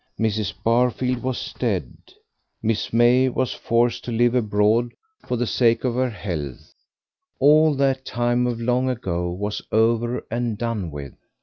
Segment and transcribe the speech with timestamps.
[0.19, 0.51] Mr.
[0.63, 1.91] Barfield was dead,
[2.63, 4.93] Miss May was forced to live abroad
[5.27, 6.73] for the sake of her health;
[7.37, 11.13] all that time of long ago was over and done with.